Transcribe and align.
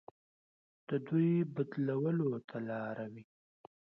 د 0.87 0.89
دوی 1.07 1.31
بدلولو 1.55 2.29
ته 2.49 2.57
لاره 2.69 3.05
وي. 3.13 3.23